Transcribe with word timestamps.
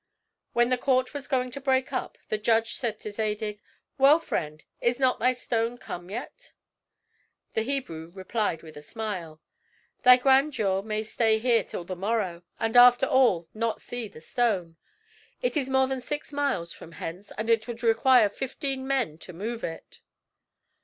When 0.53 0.69
the 0.69 0.79
court 0.79 1.13
was 1.13 1.27
going 1.27 1.51
to 1.51 1.61
break 1.61 1.93
up, 1.93 2.17
the 2.29 2.39
judge 2.39 2.73
said 2.73 2.99
to 3.01 3.11
Zadig. 3.11 3.61
"Well, 3.99 4.17
friend, 4.17 4.63
is 4.81 4.97
not 4.99 5.19
thy 5.19 5.31
stone 5.33 5.77
come 5.77 6.09
yet?" 6.09 6.53
The 7.53 7.61
Hebrew 7.61 8.09
replied 8.11 8.63
with 8.63 8.75
a 8.75 8.81
smile, 8.81 9.43
"Thy 10.01 10.17
grandeur 10.17 10.81
may 10.81 11.03
stay 11.03 11.37
here 11.37 11.63
till 11.63 11.83
the 11.83 11.95
morrow, 11.95 12.41
and 12.59 12.75
after 12.75 13.05
all 13.05 13.47
not 13.53 13.79
see 13.79 14.07
the 14.07 14.21
stone. 14.21 14.75
It 15.43 15.55
is 15.55 15.69
more 15.69 15.85
than 15.85 16.01
six 16.01 16.33
miles 16.33 16.73
from 16.73 16.93
hence; 16.93 17.31
and 17.37 17.47
it 17.51 17.67
would 17.67 17.83
require 17.83 18.27
fifteen 18.27 18.87
men 18.87 19.19
to 19.19 19.33
move 19.33 19.63
it." 19.63 19.99